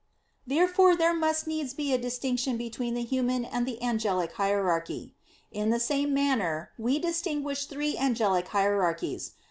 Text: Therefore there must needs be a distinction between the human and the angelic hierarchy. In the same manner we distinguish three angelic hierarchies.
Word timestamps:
Therefore 0.47 0.95
there 0.95 1.13
must 1.13 1.45
needs 1.45 1.75
be 1.75 1.93
a 1.93 1.97
distinction 1.99 2.57
between 2.57 2.95
the 2.95 3.03
human 3.03 3.45
and 3.45 3.67
the 3.67 3.79
angelic 3.83 4.31
hierarchy. 4.31 5.13
In 5.51 5.69
the 5.69 5.79
same 5.79 6.11
manner 6.11 6.71
we 6.79 6.97
distinguish 6.97 7.67
three 7.67 7.95
angelic 7.95 8.47
hierarchies. 8.47 9.33